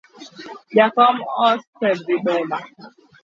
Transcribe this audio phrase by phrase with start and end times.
[0.77, 1.15] Jakom
[1.45, 2.57] osedhi boma.